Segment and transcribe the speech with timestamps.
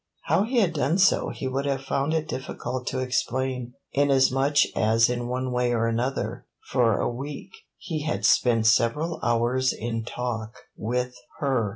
[0.23, 5.11] How he had done so he would have found it difficult to explain, inasmuch as
[5.11, 10.55] in one way or another, for a week, he had spent several hours in talk
[10.75, 11.69] with her.